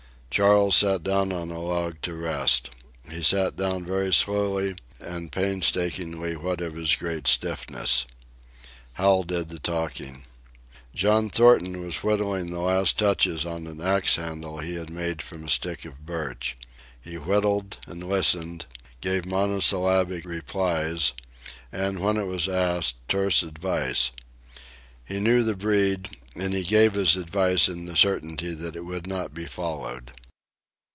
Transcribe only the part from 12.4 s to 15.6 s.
the last touches on an axe handle he had made from a